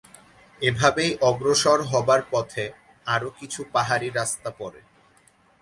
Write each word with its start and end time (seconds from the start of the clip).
এভাবেই 0.61 1.11
অগ্রসর 1.21 1.79
হবার 1.91 2.21
পথে 2.31 2.65
আরো 3.05 3.29
কিছু 3.39 3.61
পাহাড়ী 3.73 4.07
রাস্তা 4.09 4.49
পড়ে। 4.59 4.81